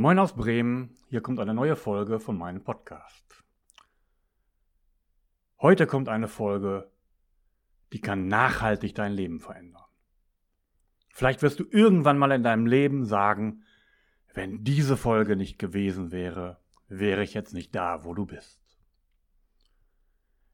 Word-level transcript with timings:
Moin 0.00 0.20
aus 0.20 0.32
Bremen, 0.32 0.94
hier 1.08 1.20
kommt 1.20 1.40
eine 1.40 1.54
neue 1.54 1.74
Folge 1.74 2.20
von 2.20 2.38
meinem 2.38 2.62
Podcast. 2.62 3.42
Heute 5.60 5.88
kommt 5.88 6.08
eine 6.08 6.28
Folge, 6.28 6.92
die 7.92 8.00
kann 8.00 8.28
nachhaltig 8.28 8.94
dein 8.94 9.10
Leben 9.10 9.40
verändern. 9.40 9.82
Vielleicht 11.10 11.42
wirst 11.42 11.58
du 11.58 11.64
irgendwann 11.68 12.16
mal 12.16 12.30
in 12.30 12.44
deinem 12.44 12.66
Leben 12.66 13.06
sagen, 13.06 13.64
wenn 14.34 14.62
diese 14.62 14.96
Folge 14.96 15.34
nicht 15.34 15.58
gewesen 15.58 16.12
wäre, 16.12 16.60
wäre 16.86 17.24
ich 17.24 17.34
jetzt 17.34 17.52
nicht 17.52 17.74
da, 17.74 18.04
wo 18.04 18.14
du 18.14 18.24
bist. 18.24 18.60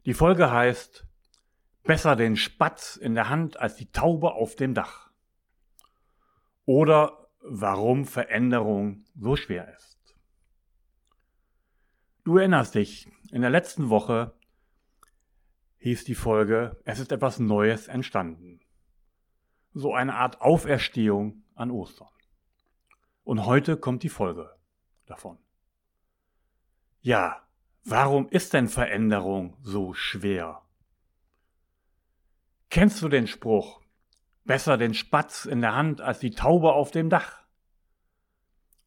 Die 0.07 0.15
Folge 0.15 0.51
heißt 0.51 1.07
Besser 1.83 2.17
den 2.17 2.37
Spatz 2.37 2.97
in 2.97 3.15
der 3.15 3.29
Hand 3.29 3.61
als 3.61 3.77
die 3.77 3.93
Taube 3.93 4.33
auf 4.33 4.57
dem 4.57 4.73
Dach. 4.73 5.11
Oder 6.65 7.24
warum 7.45 8.07
Veränderung 8.07 9.05
so 9.15 9.37
schwer 9.37 9.73
ist. 9.77 10.17
Du 12.25 12.39
erinnerst 12.39 12.75
dich, 12.75 13.07
in 13.31 13.43
der 13.43 13.51
letzten 13.51 13.91
Woche 13.91 14.35
hieß 15.77 16.05
die 16.05 16.15
Folge, 16.15 16.81
es 16.85 16.99
ist 16.99 17.13
etwas 17.13 17.39
Neues 17.39 17.87
entstanden. 17.87 18.61
So 19.75 19.95
eine 19.95 20.15
Art 20.15 20.41
Auferstehung 20.41 21.45
an 21.55 21.71
Ostern. 21.71 22.09
Und 23.25 23.45
heute 23.45 23.77
kommt 23.77 24.03
die 24.03 24.09
Folge 24.09 24.51
davon. 25.05 25.39
Ja, 27.03 27.47
warum 27.85 28.29
ist 28.29 28.55
denn 28.55 28.69
Veränderung 28.69 29.59
so 29.61 29.93
schwer? 29.93 30.63
Kennst 32.71 33.03
du 33.03 33.09
den 33.09 33.27
Spruch, 33.27 33.85
Besser 34.45 34.77
den 34.77 34.93
Spatz 34.93 35.47
in 35.47 35.63
der 35.63 35.75
Hand 35.75 36.03
als 36.03 36.19
die 36.19 36.33
Taube 36.33 36.75
auf 36.75 36.91
dem 36.91 37.09
Dach. 37.09 37.44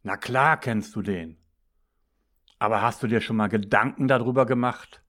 Na 0.08 0.16
klar 0.16 0.58
kennst 0.58 0.96
du 0.96 1.02
den. 1.02 1.38
Aber 2.60 2.82
hast 2.82 3.04
du 3.04 3.08
dir 3.08 3.20
schon 3.20 3.36
mal 3.36 3.50
Gedanken 3.50 4.08
darüber 4.08 4.46
gemacht, 4.46 5.04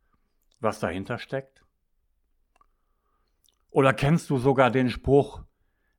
was 0.59 0.81
dahinter 0.81 1.19
steckt? 1.19 1.65
Oder 3.71 3.95
kennst 3.95 4.29
du 4.29 4.39
sogar 4.39 4.73
den 4.73 4.91
Spruch, 4.91 5.45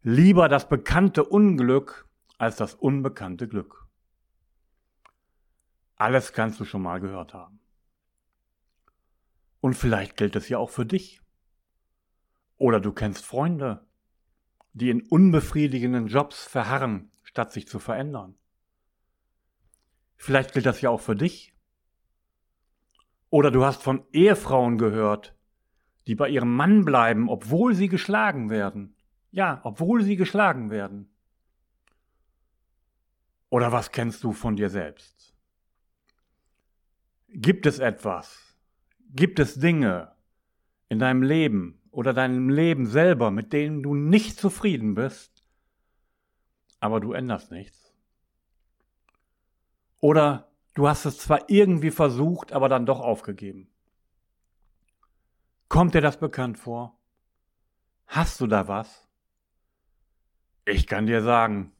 lieber 0.02 0.50
das 0.50 0.68
bekannte 0.68 1.24
Unglück 1.24 2.10
als 2.38 2.58
das 2.58 2.76
unbekannte 2.76 3.48
Glück? 3.48 3.88
Alles 5.96 6.34
kannst 6.34 6.60
du 6.60 6.66
schon 6.66 6.82
mal 6.82 7.00
gehört 7.00 7.34
haben. 7.34 7.62
Und 9.62 9.76
vielleicht 9.76 10.18
gilt 10.18 10.36
es 10.36 10.50
ja 10.50 10.58
auch 10.58 10.72
für 10.72 10.86
dich. 10.86 11.22
Oder 12.58 12.82
du 12.82 12.92
kennst 12.92 13.26
Freunde, 13.26 13.88
die 14.74 14.90
in 14.90 15.08
unbefriedigenden 15.08 16.08
Jobs 16.08 16.44
verharren, 16.44 17.14
statt 17.24 17.54
sich 17.54 17.66
zu 17.66 17.80
verändern. 17.80 18.36
Vielleicht 20.30 20.54
gilt 20.54 20.68
das 20.68 20.82
ja 20.82 20.92
auch 20.92 21.02
für 21.02 21.16
dich. 21.16 21.56
Oder 23.32 23.50
du 23.50 23.66
hast 23.66 23.82
von 23.82 24.06
Ehefrauen 24.14 24.78
gehört, 24.78 25.36
die 26.06 26.14
bei 26.14 26.30
ihrem 26.30 26.56
Mann 26.56 26.86
bleiben, 26.86 27.30
obwohl 27.30 27.74
sie 27.74 27.88
geschlagen 27.88 28.52
werden. 28.52 28.96
Ja, 29.32 29.60
obwohl 29.64 30.04
sie 30.04 30.18
geschlagen 30.18 30.70
werden. 30.70 31.10
Oder 33.50 33.72
was 33.72 33.92
kennst 33.92 34.24
du 34.24 34.32
von 34.32 34.56
dir 34.56 34.70
selbst? 34.70 35.34
Gibt 37.30 37.66
es 37.66 37.80
etwas? 37.80 38.56
Gibt 39.10 39.40
es 39.40 39.56
Dinge 39.56 40.12
in 40.90 41.00
deinem 41.00 41.24
Leben, 41.24 41.82
oder 41.90 42.14
deinem 42.14 42.52
Leben 42.52 42.86
selber, 42.86 43.32
mit 43.32 43.52
denen 43.52 43.82
du 43.82 43.96
nicht 43.96 44.40
zufrieden 44.40 44.94
bist, 44.94 45.44
aber 46.80 47.00
du 47.00 47.14
änderst 47.14 47.50
nichts. 47.50 47.79
Oder 50.00 50.50
du 50.74 50.88
hast 50.88 51.06
es 51.06 51.18
zwar 51.18 51.50
irgendwie 51.50 51.92
versucht, 51.92 52.54
aber 52.54 52.70
dann 52.70 52.86
doch 52.86 53.00
aufgegeben. 53.00 53.70
Kommt 55.68 55.94
dir 55.94 56.02
das 56.02 56.18
bekannt 56.18 56.58
vor? 56.58 56.98
Hast 58.08 58.42
du 58.42 58.48
da 58.48 58.68
was? 58.68 59.08
Ich 60.66 60.88
kann 60.88 61.06
dir 61.06 61.22
sagen, 61.22 61.72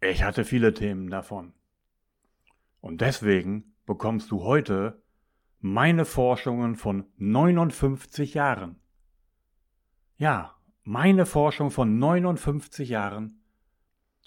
ich 0.00 0.22
hatte 0.22 0.44
viele 0.44 0.74
Themen 0.74 1.10
davon. 1.10 1.52
Und 2.80 3.00
deswegen 3.00 3.74
bekommst 3.86 4.30
du 4.30 4.42
heute 4.42 5.02
meine 5.60 6.04
Forschungen 6.04 6.76
von 6.76 7.06
59 7.16 8.34
Jahren. 8.34 8.80
Ja, 10.16 10.54
meine 10.82 11.24
Forschung 11.24 11.70
von 11.70 11.98
59 11.98 12.88
Jahren 12.88 13.42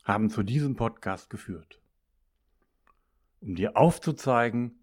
haben 0.03 0.30
zu 0.30 0.44
diesem 0.44 0.75
Podcast 0.75 1.30
geführt. 1.30 1.81
Um 3.47 3.56
dir 3.56 3.78
aufzuzeigen, 3.78 4.78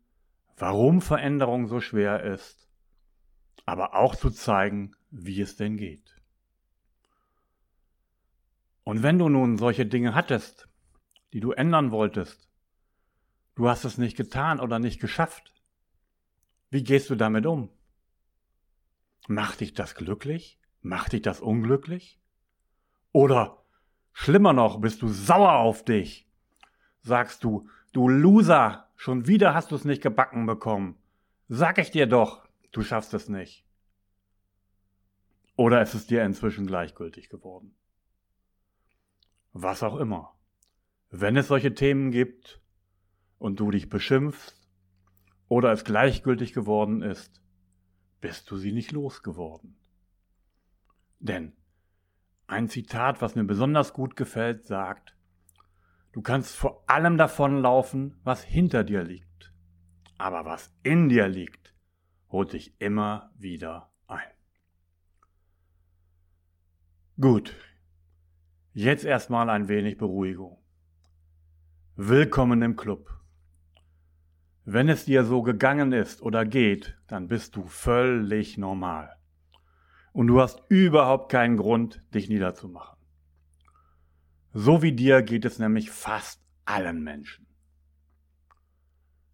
warum 0.56 1.02
Veränderung 1.02 1.66
so 1.66 1.82
schwer 1.82 2.22
ist, 2.22 2.66
aber 3.66 3.94
auch 3.94 4.16
zu 4.16 4.30
zeigen, 4.30 4.96
wie 5.10 5.42
es 5.42 5.56
denn 5.56 5.76
geht. 5.76 6.16
Und 8.82 9.02
wenn 9.02 9.18
du 9.18 9.28
nun 9.28 9.58
solche 9.58 9.84
Dinge 9.84 10.14
hattest, 10.14 10.66
die 11.34 11.40
du 11.40 11.52
ändern 11.52 11.90
wolltest, 11.90 12.48
du 13.54 13.68
hast 13.68 13.84
es 13.84 13.98
nicht 13.98 14.16
getan 14.16 14.60
oder 14.60 14.78
nicht 14.78 14.98
geschafft, 14.98 15.52
wie 16.70 16.84
gehst 16.84 17.10
du 17.10 17.16
damit 17.16 17.44
um? 17.44 17.68
Macht 19.28 19.60
dich 19.60 19.74
das 19.74 19.94
glücklich? 19.94 20.58
Macht 20.80 21.12
dich 21.12 21.20
das 21.20 21.42
unglücklich? 21.42 22.18
Oder 23.12 23.62
schlimmer 24.14 24.54
noch, 24.54 24.80
bist 24.80 25.02
du 25.02 25.08
sauer 25.08 25.56
auf 25.56 25.84
dich? 25.84 26.26
Sagst 27.02 27.44
du, 27.44 27.68
du 27.94 28.08
Loser, 28.08 28.90
schon 28.96 29.26
wieder 29.26 29.54
hast 29.54 29.70
du 29.70 29.76
es 29.76 29.86
nicht 29.86 30.02
gebacken 30.02 30.44
bekommen. 30.44 30.96
Sag 31.48 31.78
ich 31.78 31.90
dir 31.90 32.06
doch, 32.06 32.46
du 32.72 32.82
schaffst 32.82 33.14
es 33.14 33.28
nicht. 33.28 33.64
Oder 35.56 35.80
ist 35.80 35.94
es 35.94 36.06
dir 36.06 36.24
inzwischen 36.24 36.66
gleichgültig 36.66 37.28
geworden? 37.28 37.74
Was 39.52 39.82
auch 39.84 39.96
immer. 39.96 40.34
Wenn 41.10 41.36
es 41.36 41.46
solche 41.46 41.74
Themen 41.74 42.10
gibt 42.10 42.60
und 43.38 43.60
du 43.60 43.70
dich 43.70 43.88
beschimpfst 43.88 44.68
oder 45.48 45.70
es 45.70 45.84
gleichgültig 45.84 46.52
geworden 46.52 47.02
ist, 47.02 47.40
bist 48.20 48.50
du 48.50 48.56
sie 48.56 48.72
nicht 48.72 48.90
losgeworden. 48.90 49.76
Denn 51.20 51.52
ein 52.48 52.68
Zitat, 52.68 53.22
was 53.22 53.36
mir 53.36 53.44
besonders 53.44 53.92
gut 53.92 54.16
gefällt, 54.16 54.66
sagt, 54.66 55.14
du 56.14 56.22
kannst 56.22 56.54
vor 56.54 56.84
allem 56.88 57.18
davonlaufen, 57.18 58.20
was 58.22 58.42
hinter 58.44 58.84
dir 58.84 59.02
liegt. 59.02 59.52
Aber 60.16 60.44
was 60.44 60.72
in 60.84 61.08
dir 61.08 61.26
liegt, 61.26 61.74
holt 62.30 62.52
dich 62.52 62.80
immer 62.80 63.32
wieder 63.36 63.92
ein. 64.06 64.22
Gut, 67.20 67.54
jetzt 68.72 69.04
erstmal 69.04 69.50
ein 69.50 69.68
wenig 69.68 69.98
Beruhigung. 69.98 70.58
Willkommen 71.96 72.62
im 72.62 72.76
Club. 72.76 73.10
Wenn 74.64 74.88
es 74.88 75.04
dir 75.04 75.24
so 75.24 75.42
gegangen 75.42 75.92
ist 75.92 76.22
oder 76.22 76.44
geht, 76.44 76.96
dann 77.08 77.26
bist 77.26 77.56
du 77.56 77.66
völlig 77.66 78.56
normal 78.56 79.16
und 80.12 80.28
du 80.28 80.40
hast 80.40 80.62
überhaupt 80.68 81.30
keinen 81.30 81.56
Grund, 81.56 82.02
dich 82.14 82.28
niederzumachen. 82.28 82.93
So 84.56 84.82
wie 84.82 84.92
dir 84.92 85.22
geht 85.22 85.44
es 85.44 85.58
nämlich 85.58 85.90
fast 85.90 86.40
allen 86.64 87.02
Menschen. 87.02 87.44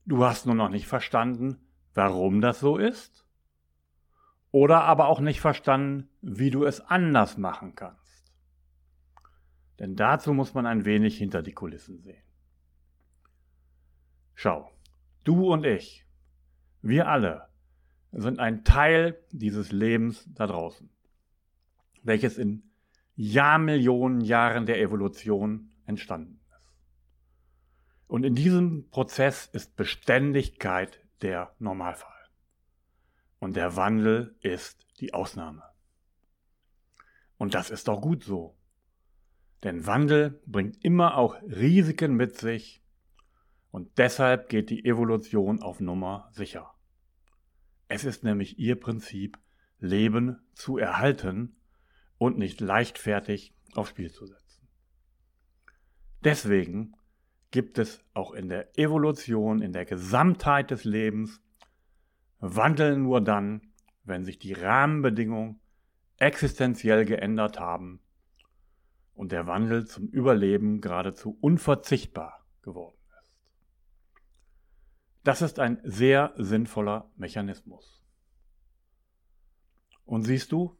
Du 0.06 0.24
hast 0.24 0.46
nur 0.46 0.54
noch 0.54 0.70
nicht 0.70 0.86
verstanden, 0.86 1.58
warum 1.92 2.40
das 2.40 2.58
so 2.58 2.78
ist, 2.78 3.26
oder 4.50 4.80
aber 4.82 5.08
auch 5.08 5.20
nicht 5.20 5.42
verstanden, 5.42 6.08
wie 6.22 6.50
du 6.50 6.64
es 6.64 6.80
anders 6.80 7.36
machen 7.36 7.74
kannst. 7.74 8.32
Denn 9.78 9.94
dazu 9.94 10.32
muss 10.32 10.54
man 10.54 10.64
ein 10.64 10.86
wenig 10.86 11.18
hinter 11.18 11.42
die 11.42 11.52
Kulissen 11.52 12.00
sehen. 12.00 12.24
Schau, 14.34 14.72
du 15.24 15.52
und 15.52 15.66
ich, 15.66 16.06
wir 16.80 17.08
alle 17.08 17.50
sind 18.10 18.38
ein 18.38 18.64
Teil 18.64 19.22
dieses 19.32 19.70
Lebens 19.70 20.26
da 20.32 20.46
draußen, 20.46 20.88
welches 22.02 22.38
in 22.38 22.69
Jahrmillionen 23.22 24.22
Jahren 24.22 24.64
der 24.64 24.80
Evolution 24.80 25.74
entstanden 25.84 26.40
ist. 26.48 26.72
Und 28.06 28.24
in 28.24 28.34
diesem 28.34 28.88
Prozess 28.88 29.44
ist 29.52 29.76
Beständigkeit 29.76 30.98
der 31.20 31.54
Normalfall. 31.58 32.16
Und 33.38 33.56
der 33.56 33.76
Wandel 33.76 34.36
ist 34.40 34.86
die 35.00 35.12
Ausnahme. 35.12 35.62
Und 37.36 37.52
das 37.52 37.68
ist 37.68 37.88
doch 37.88 38.00
gut 38.00 38.24
so. 38.24 38.56
Denn 39.64 39.86
Wandel 39.86 40.40
bringt 40.46 40.82
immer 40.82 41.18
auch 41.18 41.42
Risiken 41.42 42.14
mit 42.14 42.38
sich 42.38 42.82
und 43.70 43.98
deshalb 43.98 44.48
geht 44.48 44.70
die 44.70 44.86
Evolution 44.86 45.60
auf 45.60 45.78
Nummer 45.78 46.30
sicher. 46.32 46.72
Es 47.86 48.04
ist 48.04 48.24
nämlich 48.24 48.58
ihr 48.58 48.80
Prinzip, 48.80 49.38
Leben 49.78 50.40
zu 50.54 50.78
erhalten 50.78 51.59
und 52.20 52.36
nicht 52.36 52.60
leichtfertig 52.60 53.54
aufs 53.74 53.90
Spiel 53.90 54.12
zu 54.12 54.26
setzen. 54.26 54.68
Deswegen 56.22 56.94
gibt 57.50 57.78
es 57.78 58.04
auch 58.12 58.32
in 58.32 58.50
der 58.50 58.78
Evolution, 58.78 59.62
in 59.62 59.72
der 59.72 59.86
Gesamtheit 59.86 60.70
des 60.70 60.84
Lebens 60.84 61.40
Wandel 62.38 62.98
nur 62.98 63.22
dann, 63.22 63.72
wenn 64.04 64.24
sich 64.24 64.38
die 64.38 64.52
Rahmenbedingungen 64.52 65.60
existenziell 66.18 67.06
geändert 67.06 67.58
haben 67.58 68.02
und 69.14 69.32
der 69.32 69.46
Wandel 69.46 69.86
zum 69.86 70.06
Überleben 70.08 70.82
geradezu 70.82 71.38
unverzichtbar 71.40 72.46
geworden 72.60 72.98
ist. 73.22 73.34
Das 75.24 75.40
ist 75.40 75.58
ein 75.58 75.80
sehr 75.84 76.34
sinnvoller 76.36 77.10
Mechanismus. 77.16 78.04
Und 80.04 80.24
siehst 80.24 80.52
du, 80.52 80.79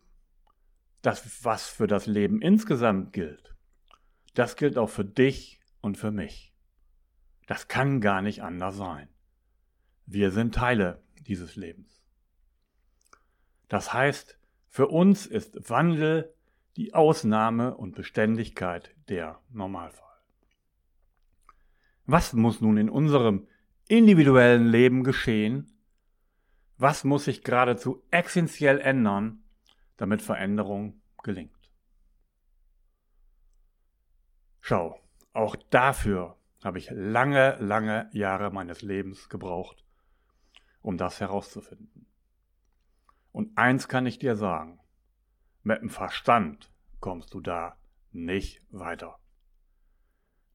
das, 1.03 1.45
was 1.45 1.69
für 1.69 1.87
das 1.87 2.07
Leben 2.07 2.43
insgesamt 2.43 3.13
gilt, 3.13 3.55
das 4.35 4.57
gilt 4.57 4.79
auch 4.79 4.91
für 4.91 5.05
dich 5.05 5.61
und 5.81 5.97
für 5.97 6.11
mich. 6.11 6.55
Das 7.47 7.69
kann 7.69 8.01
gar 8.01 8.23
nicht 8.23 8.43
anders 8.43 8.77
sein. 8.77 9.09
Wir 10.07 10.31
sind 10.31 10.55
Teile 10.55 11.03
dieses 11.27 11.57
Lebens. 11.57 12.05
Das 13.69 13.93
heißt, 13.93 14.39
für 14.69 14.89
uns 14.89 15.27
ist 15.27 15.69
Wandel 15.69 16.35
die 16.77 16.95
Ausnahme 16.95 17.77
und 17.77 17.95
Beständigkeit 17.95 18.95
der 19.09 19.41
Normalfall. 19.51 20.07
Was 22.07 22.33
muss 22.33 22.61
nun 22.61 22.77
in 22.77 22.91
unserem 22.91 23.47
individuellen 23.89 24.67
Leben 24.67 25.05
geschehen? 25.05 25.73
Was 26.77 27.05
muss 27.05 27.25
sich 27.25 27.43
geradezu 27.45 28.03
essentiell 28.11 28.81
ändern, 28.81 29.40
damit 30.01 30.23
Veränderung 30.23 31.03
gelingt? 31.23 31.71
Schau, 34.61 34.99
auch 35.35 35.57
dafür 35.57 36.37
habe 36.65 36.79
ich 36.79 36.91
lange, 36.91 37.57
lange 37.61 38.09
Jahre 38.13 38.51
meines 38.51 38.81
Lebens 38.81 39.29
gebraucht, 39.29 39.85
um 40.81 40.97
das 40.97 41.21
herauszufinden. 41.21 42.07
Und 43.33 43.57
eins 43.59 43.89
kann 43.89 44.07
ich 44.07 44.19
dir 44.19 44.37
sagen, 44.37 44.81
mit 45.63 45.83
dem 45.83 45.91
Verstand 45.91 46.73
kommst 47.01 47.35
du 47.35 47.41
da 47.41 47.77
nicht 48.11 48.63
weiter. 48.71 49.19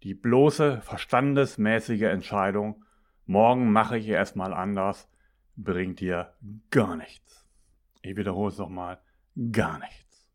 Die 0.01 0.15
bloße 0.15 0.81
verstandesmäßige 0.81 2.03
Entscheidung, 2.03 2.83
morgen 3.25 3.71
mache 3.71 3.97
ich 3.97 4.07
erstmal 4.07 4.53
anders, 4.53 5.07
bringt 5.55 5.99
dir 5.99 6.35
gar 6.71 6.95
nichts. 6.95 7.47
Ich 8.01 8.15
wiederhole 8.17 8.51
es 8.51 8.57
nochmal, 8.57 9.01
gar 9.51 9.79
nichts. 9.79 10.27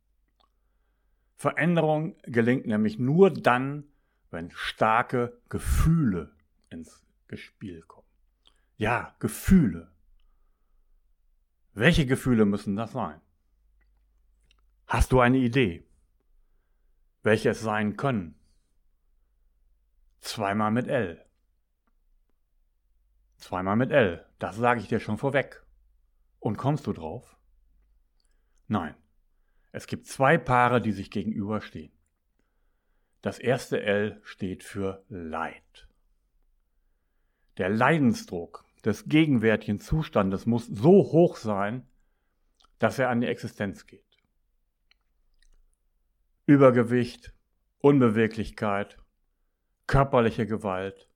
Veränderung 1.36 2.16
gelingt 2.24 2.66
nämlich 2.66 2.98
nur 2.98 3.30
dann, 3.30 3.84
wenn 4.30 4.50
starke 4.50 5.40
Gefühle 5.48 6.34
ins 6.68 7.02
Spiel 7.34 7.82
kommen. 7.82 8.06
Ja, 8.76 9.14
Gefühle. 9.18 9.90
Welche 11.72 12.06
Gefühle 12.06 12.44
müssen 12.44 12.76
das 12.76 12.92
sein? 12.92 13.20
Hast 14.86 15.12
du 15.12 15.20
eine 15.20 15.38
Idee, 15.38 15.86
welche 17.22 17.50
es 17.50 17.60
sein 17.60 17.96
können? 17.96 18.34
Zweimal 20.20 20.70
mit 20.72 20.88
L. 20.88 21.24
Zweimal 23.36 23.76
mit 23.76 23.90
L, 23.92 24.26
das 24.38 24.56
sage 24.56 24.80
ich 24.80 24.88
dir 24.88 25.00
schon 25.00 25.16
vorweg. 25.16 25.64
Und 26.38 26.56
kommst 26.58 26.86
du 26.86 26.92
drauf? 26.92 27.36
Nein, 28.70 28.94
es 29.72 29.88
gibt 29.88 30.06
zwei 30.06 30.38
Paare, 30.38 30.80
die 30.80 30.92
sich 30.92 31.10
gegenüberstehen. 31.10 31.90
Das 33.20 33.40
erste 33.40 33.82
L 33.82 34.20
steht 34.22 34.62
für 34.62 35.04
Leid. 35.08 35.88
Der 37.58 37.68
Leidensdruck 37.68 38.64
des 38.84 39.06
gegenwärtigen 39.06 39.80
Zustandes 39.80 40.46
muss 40.46 40.68
so 40.68 40.92
hoch 41.10 41.36
sein, 41.36 41.84
dass 42.78 43.00
er 43.00 43.10
an 43.10 43.20
die 43.20 43.26
Existenz 43.26 43.86
geht. 43.86 44.16
Übergewicht, 46.46 47.34
Unbeweglichkeit, 47.80 48.98
körperliche 49.88 50.46
Gewalt 50.46 51.08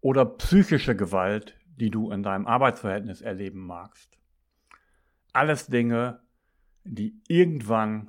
oder 0.00 0.24
psychische 0.24 0.96
Gewalt, 0.96 1.54
die 1.66 1.90
du 1.90 2.10
in 2.10 2.22
deinem 2.22 2.46
Arbeitsverhältnis 2.46 3.20
erleben 3.20 3.66
magst. 3.66 4.18
Alles 5.34 5.66
Dinge, 5.66 6.22
die 6.88 7.20
irgendwann 7.28 8.08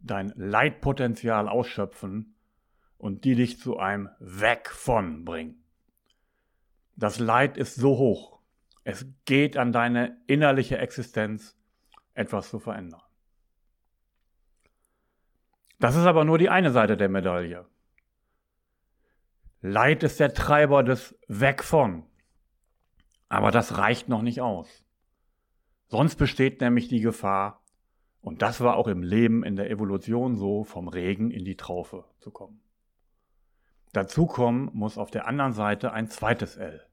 dein 0.00 0.32
Leitpotenzial 0.36 1.48
ausschöpfen 1.48 2.34
und 2.98 3.24
die 3.24 3.34
dich 3.34 3.58
zu 3.58 3.78
einem 3.78 4.08
Weg 4.18 4.68
von 4.70 5.24
bringen. 5.24 5.62
Das 6.96 7.18
Leid 7.18 7.56
ist 7.56 7.76
so 7.76 7.96
hoch. 7.96 8.40
Es 8.84 9.06
geht 9.24 9.56
an 9.56 9.72
deine 9.72 10.20
innerliche 10.26 10.78
Existenz, 10.78 11.56
etwas 12.14 12.50
zu 12.50 12.58
verändern. 12.58 13.02
Das 15.78 15.96
ist 15.96 16.04
aber 16.04 16.24
nur 16.24 16.36
die 16.36 16.50
eine 16.50 16.72
Seite 16.72 16.96
der 16.96 17.08
Medaille. 17.08 17.66
Leid 19.62 20.02
ist 20.02 20.20
der 20.20 20.34
Treiber 20.34 20.82
des 20.82 21.18
Weg 21.28 21.62
von. 21.62 22.04
Aber 23.28 23.50
das 23.50 23.78
reicht 23.78 24.08
noch 24.08 24.22
nicht 24.22 24.40
aus. 24.40 24.84
Sonst 25.86 26.16
besteht 26.16 26.60
nämlich 26.60 26.88
die 26.88 27.00
Gefahr, 27.00 27.59
und 28.20 28.42
das 28.42 28.60
war 28.60 28.76
auch 28.76 28.88
im 28.88 29.02
Leben 29.02 29.44
in 29.44 29.56
der 29.56 29.70
Evolution 29.70 30.36
so, 30.36 30.64
vom 30.64 30.88
Regen 30.88 31.30
in 31.30 31.44
die 31.44 31.56
Traufe 31.56 32.04
zu 32.18 32.30
kommen. 32.30 32.60
Dazu 33.92 34.26
kommen 34.26 34.70
muss 34.72 34.98
auf 34.98 35.10
der 35.10 35.26
anderen 35.26 35.52
Seite 35.52 35.92
ein 35.92 36.08
zweites 36.08 36.56
L 36.56 36.86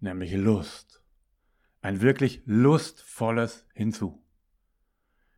nämlich 0.00 0.32
Lust. 0.34 1.02
Ein 1.80 2.00
wirklich 2.00 2.42
lustvolles 2.46 3.66
Hinzu. 3.74 4.22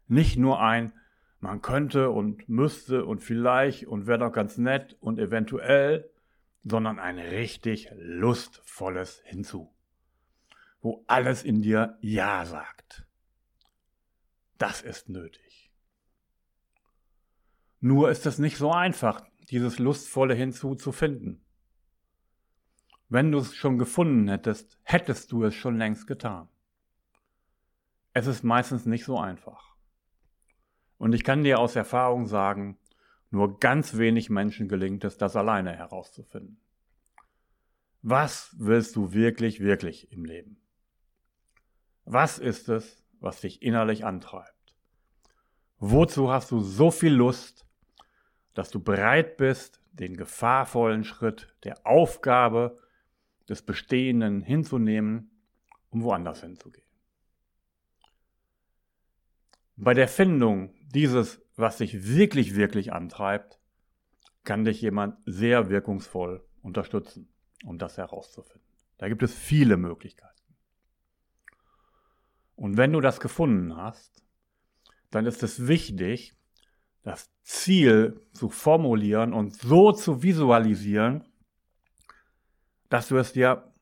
Nicht 0.07 0.39
nur 0.39 0.61
ein, 0.61 0.93
man 1.41 1.63
könnte 1.63 2.11
und 2.11 2.49
müsste 2.49 3.05
und 3.05 3.23
vielleicht 3.23 3.87
und 3.87 4.07
wäre 4.07 4.19
doch 4.19 4.33
ganz 4.33 4.57
nett 4.57 4.97
und 5.01 5.19
eventuell, 5.19 6.11
sondern 6.65 6.99
ein 6.99 7.19
richtig 7.19 7.91
lustvolles 7.97 9.23
Hinzu, 9.25 9.73
wo 10.81 11.05
alles 11.07 11.45
in 11.45 11.63
dir 11.63 11.99
Ja 12.01 12.45
sagt. 12.45 12.78
Das 14.59 14.83
ist 14.83 15.09
nötig. 15.09 15.73
Nur 17.81 18.11
ist 18.11 18.27
es 18.27 18.39
nicht 18.39 18.57
so 18.57 18.73
einfach, 18.73 19.25
dieses 19.51 19.79
lustvolle 19.79 20.35
Hinzu 20.35 20.75
zu 20.75 20.93
finden. 20.93 21.45
Wenn 23.09 23.33
du 23.33 23.39
es 23.39 23.55
schon 23.55 23.79
gefunden 23.79 24.29
hättest, 24.29 24.79
hättest 24.83 25.33
du 25.33 25.45
es 25.45 25.55
schon 25.55 25.79
längst 25.79 26.07
getan. 26.07 26.49
Es 28.13 28.27
ist 28.27 28.43
meistens 28.43 28.85
nicht 28.85 29.05
so 29.05 29.19
einfach. 29.19 29.77
Und 30.99 31.13
ich 31.15 31.23
kann 31.23 31.45
dir 31.45 31.61
aus 31.61 31.77
Erfahrung 31.77 32.27
sagen, 32.27 32.77
nur 33.31 33.61
ganz 33.61 33.97
wenig 33.97 34.29
Menschen 34.29 34.69
gelingt 34.69 35.05
es, 35.05 35.17
das 35.17 35.37
alleine 35.37 35.75
herauszufinden. 35.75 36.61
Was 38.03 38.55
willst 38.59 38.97
du 38.97 39.13
wirklich, 39.13 39.61
wirklich 39.61 40.11
im 40.13 40.25
Leben? 40.25 40.61
Was 42.05 42.39
ist 42.39 42.69
es, 42.69 43.05
was 43.21 43.41
dich 43.41 43.63
innerlich 43.63 44.05
antreibt? 44.05 44.75
Wozu 45.79 46.31
hast 46.31 46.51
du 46.51 46.61
so 46.61 46.91
viel 46.91 47.13
Lust, 47.13 47.67
dass 48.55 48.71
du 48.71 48.81
bereit 48.81 49.37
bist, 49.37 49.81
den 49.93 50.17
gefahrvollen 50.17 51.05
Schritt 51.05 51.55
der 51.65 51.87
Aufgabe 51.87 52.79
des 53.49 53.63
Bestehenden 53.63 54.43
hinzunehmen, 54.43 55.31
um 55.91 56.03
woanders 56.03 56.41
hinzugehen. 56.43 56.87
Bei 59.77 59.95
der 59.95 60.09
Findung 60.09 60.75
dieses, 60.89 61.41
was 61.57 61.79
dich 61.79 62.05
wirklich, 62.05 62.57
wirklich 62.57 62.93
antreibt, 62.93 63.61
kann 64.45 64.65
dich 64.65 64.81
jemand 64.81 65.17
sehr 65.25 65.71
wirkungsvoll 65.71 66.45
unterstützen, 66.63 67.29
um 67.65 67.79
das 67.79 67.97
herauszufinden. 67.97 68.67
Da 68.99 69.09
gibt 69.09 69.23
es 69.23 69.35
viele 69.35 69.77
Möglichkeiten. 69.77 70.38
Und 72.59 72.77
wenn 72.77 72.93
du 72.93 73.01
das 73.01 73.21
gefunden 73.21 73.77
hast, 73.77 74.21
dann 75.13 75.27
ist 75.27 75.45
es 75.45 75.69
wichtig, 75.69 76.35
das 77.05 77.31
Ziel 77.45 78.21
zu 78.33 78.49
formulieren 78.49 79.33
und 79.33 79.55
so 79.55 79.93
zu 79.93 80.25
visualisieren, 80.25 81.25
dass 82.89 83.07
du 83.07 83.17
es 83.17 83.33
dir 83.33 83.73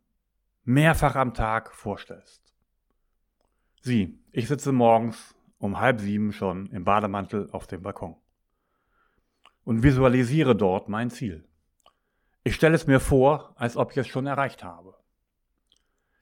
mehrfach 0.64 1.16
am 1.16 1.32
Tag 1.32 1.74
vorstellst. 1.74 2.42
Sieh, 3.80 4.22
ich 4.30 4.46
sitze 4.46 4.72
morgens 4.72 5.34
um 5.56 5.80
halb 5.80 5.98
sieben 6.00 6.32
schon 6.32 6.66
im 6.66 6.84
Bademantel 6.84 7.48
auf 7.52 7.66
dem 7.66 7.80
Balkon 7.80 8.16
und 9.64 9.82
visualisiere 9.84 10.54
dort 10.54 10.90
mein 10.90 11.08
Ziel. 11.08 11.48
Ich 12.44 12.54
stelle 12.54 12.74
es 12.74 12.86
mir 12.86 13.00
vor, 13.00 13.54
als 13.56 13.78
ob 13.78 13.92
ich 13.92 13.96
es 13.96 14.06
schon 14.06 14.26
erreicht 14.26 14.62
habe. 14.62 14.94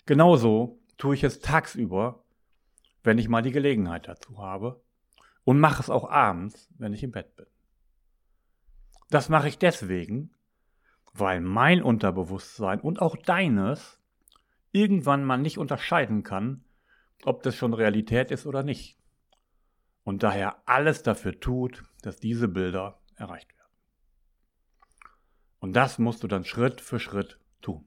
Genauso 0.07 0.79
tue 0.99 1.17
ich 1.17 1.25
es 1.25 1.41
tagsüber, 1.41 2.24
wenn 3.05 3.19
ich 3.19 3.29
mal 3.29 3.43
die 3.43 3.53
Gelegenheit 3.53 4.09
dazu 4.09 4.39
habe, 4.39 4.83
und 5.45 5.61
mache 5.61 5.83
es 5.83 5.91
auch 5.91 6.11
abends, 6.11 6.69
wenn 6.79 6.95
ich 6.95 7.03
im 7.03 7.13
Bett 7.13 7.37
bin. 7.37 7.47
Das 9.11 9.29
mache 9.29 9.49
ich 9.49 9.59
deswegen, 9.59 10.35
weil 11.13 11.41
mein 11.41 11.83
Unterbewusstsein 11.83 12.81
und 12.81 13.01
auch 13.01 13.17
deines 13.17 14.01
irgendwann 14.73 15.25
mal 15.25 15.37
nicht 15.37 15.59
unterscheiden 15.59 16.23
kann, 16.23 16.65
ob 17.25 17.43
das 17.43 17.55
schon 17.55 17.75
Realität 17.75 18.31
ist 18.31 18.47
oder 18.47 18.63
nicht. 18.63 18.99
Und 20.03 20.23
daher 20.23 20.57
alles 20.67 21.03
dafür 21.03 21.39
tut, 21.39 21.85
dass 22.03 22.17
diese 22.17 22.49
Bilder 22.49 23.01
erreicht 23.15 23.55
werden. 23.57 23.71
Und 25.61 25.75
das 25.75 25.99
musst 25.99 26.23
du 26.23 26.27
dann 26.27 26.45
Schritt 26.45 26.81
für 26.81 26.99
Schritt 26.99 27.39
tun. 27.61 27.85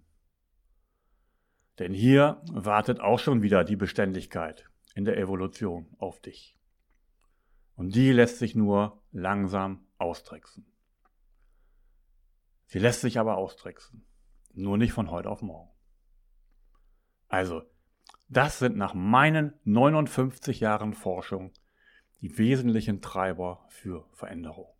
Denn 1.80 1.94
hier 1.94 2.42
wartet 2.52 3.02
auch 3.02 3.20
schon 3.20 3.42
wieder 3.42 3.64
die 3.64 3.76
Beständigkeit 3.76 4.70
in 4.98 5.06
der 5.06 5.20
Evolution 5.20 5.86
auf 6.00 6.20
dich. 6.20 6.58
Und 7.76 7.94
die 7.94 8.12
lässt 8.12 8.40
sich 8.40 8.56
nur 8.56 9.04
langsam 9.12 9.86
austricksen. 10.00 10.66
Sie 12.66 12.80
lässt 12.80 13.02
sich 13.02 13.20
aber 13.20 13.38
austricksen. 13.38 14.08
Nur 14.54 14.80
nicht 14.80 14.94
von 14.94 15.12
heute 15.12 15.30
auf 15.30 15.44
morgen. 15.44 15.70
Also, 17.28 17.62
das 18.28 18.58
sind 18.58 18.76
nach 18.76 18.96
meinen 18.96 19.54
59 19.66 20.62
Jahren 20.62 20.96
Forschung 20.96 21.54
die 22.22 22.36
wesentlichen 22.40 23.00
Treiber 23.00 23.68
für 23.70 24.10
Veränderung. 24.14 24.74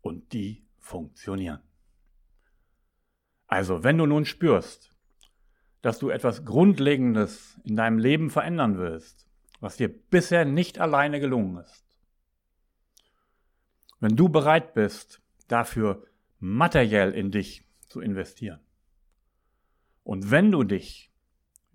Und 0.00 0.32
die 0.32 0.66
funktionieren. 0.78 1.60
Also, 3.46 3.84
wenn 3.84 3.98
du 3.98 4.06
nun 4.06 4.24
spürst, 4.24 4.96
dass 5.82 5.98
du 5.98 6.08
etwas 6.08 6.46
Grundlegendes 6.46 7.60
in 7.64 7.76
deinem 7.76 7.98
Leben 7.98 8.30
verändern 8.30 8.78
willst, 8.78 9.29
was 9.60 9.76
dir 9.76 9.88
bisher 9.88 10.44
nicht 10.44 10.78
alleine 10.78 11.20
gelungen 11.20 11.58
ist, 11.58 11.84
wenn 14.00 14.16
du 14.16 14.28
bereit 14.28 14.74
bist, 14.74 15.20
dafür 15.48 16.04
materiell 16.38 17.12
in 17.12 17.30
dich 17.30 17.64
zu 17.88 18.00
investieren, 18.00 18.60
und 20.02 20.30
wenn 20.30 20.50
du 20.50 20.64
dich, 20.64 21.12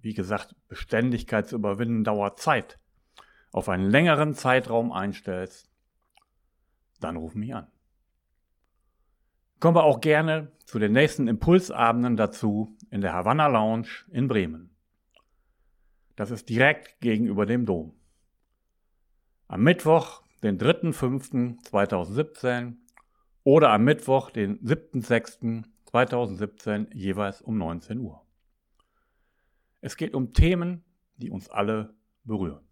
wie 0.01 0.13
gesagt, 0.13 0.55
Beständigkeit 0.67 1.47
zu 1.47 1.55
überwinden 1.55 2.03
dauert 2.03 2.39
Zeit, 2.39 2.79
auf 3.51 3.69
einen 3.69 3.89
längeren 3.89 4.33
Zeitraum 4.33 4.91
einstellst, 4.91 5.69
dann 6.99 7.15
ruf 7.15 7.35
mich 7.35 7.55
an. 7.55 7.67
Kommen 9.59 9.77
wir 9.77 9.83
auch 9.83 10.01
gerne 10.01 10.51
zu 10.65 10.79
den 10.79 10.91
nächsten 10.91 11.27
Impulsabenden 11.27 12.17
dazu 12.17 12.75
in 12.89 13.01
der 13.01 13.13
Havanna 13.13 13.47
Lounge 13.47 13.87
in 14.11 14.27
Bremen. 14.27 14.74
Das 16.15 16.31
ist 16.31 16.49
direkt 16.49 16.99
gegenüber 17.01 17.45
dem 17.45 17.65
Dom. 17.65 17.93
Am 19.47 19.61
Mittwoch, 19.63 20.23
den 20.41 20.57
3.5.2017 20.57 22.77
oder 23.43 23.71
am 23.71 23.83
Mittwoch, 23.83 24.31
den 24.31 24.61
7.6.2017 24.61 26.93
jeweils 26.93 27.41
um 27.41 27.57
19 27.57 27.99
Uhr. 27.99 28.25
Es 29.81 29.97
geht 29.97 30.15
um 30.15 30.31
Themen, 30.33 30.85
die 31.17 31.29
uns 31.29 31.49
alle 31.49 31.93
berühren. 32.23 32.65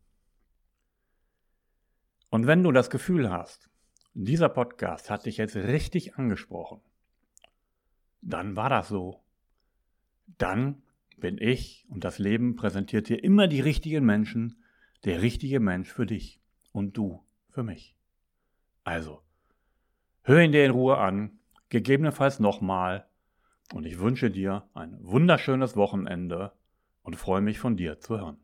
Und 2.30 2.48
wenn 2.48 2.64
du 2.64 2.72
das 2.72 2.90
Gefühl 2.90 3.30
hast, 3.30 3.70
dieser 4.16 4.50
Podcast 4.50 5.12
hat 5.12 5.26
dich 5.26 5.38
jetzt 5.38 5.56
richtig 5.56 6.16
angesprochen, 6.16 6.82
dann 8.22 8.56
war 8.56 8.70
das 8.70 8.88
so. 8.88 9.24
Dann 10.40 10.82
bin 11.20 11.38
ich 11.38 11.86
und 11.90 12.04
das 12.04 12.20
Leben 12.20 12.56
präsentiert 12.56 13.10
dir 13.10 13.24
immer 13.24 13.48
die 13.48 13.62
richtigen 13.62 14.06
Menschen, 14.06 14.64
der 15.06 15.22
richtige 15.22 15.60
Mensch 15.60 15.92
für 15.92 16.06
dich 16.06 16.42
und 16.72 16.98
du 16.98 17.24
für 17.50 17.64
mich. 17.64 17.96
Also, 18.84 19.22
hör 20.24 20.42
ihn 20.42 20.52
dir 20.52 20.66
in 20.66 20.72
Ruhe 20.72 20.98
an, 20.98 21.40
gegebenenfalls 21.70 22.40
nochmal 22.40 23.08
und 23.74 23.86
ich 23.86 24.00
wünsche 24.00 24.30
dir 24.30 24.68
ein 24.74 24.98
wunderschönes 25.02 25.76
Wochenende 25.76 26.54
und 27.02 27.16
freue 27.16 27.42
mich 27.42 27.60
von 27.60 27.78
dir 27.78 28.00
zu 28.00 28.18
hören. 28.18 28.38